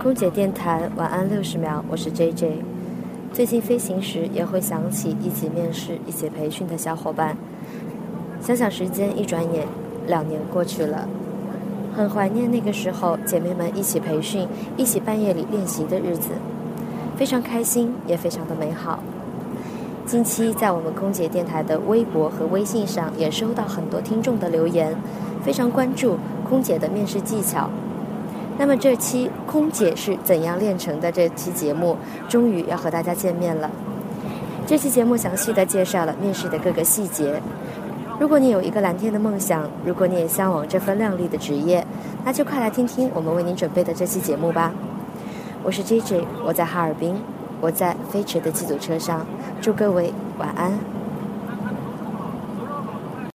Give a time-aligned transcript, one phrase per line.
[0.00, 2.62] 空姐电台晚安六十秒，我是 J J。
[3.32, 7.36] 最近飞行时也会想起一起面试、一起培训的小伙伴。
[8.40, 9.66] 想想时间一转眼，
[10.06, 11.08] 两年过去了，
[11.96, 16.30] 很怀念那个时候姐妹们一起培训、一起半夜里练习的日子，
[17.16, 19.00] 非常开心，也非常的美好。
[20.06, 24.94] 近期在我们空姐电台的微博和微信上也收到很多听众的留言，
[25.42, 26.16] 非常关注
[26.48, 27.68] 空姐的面试技巧。
[28.58, 31.10] 那么这期空姐是怎样炼成的？
[31.12, 31.96] 这期节目
[32.28, 33.70] 终于要和大家见面了。
[34.66, 37.40] 这期节目详细的介绍了面试的各个细节。
[38.18, 41.86] 如果你有一个蓝天的梦想，如果你也向往这份亮丽的职业，
[42.24, 44.72] 那就快来听听我们为您准备的这期节目吧。
[45.62, 47.16] 我是 J J，我在哈尔滨。
[47.60, 49.26] 我在飞驰的机组车上，
[49.60, 50.78] 祝各位晚安。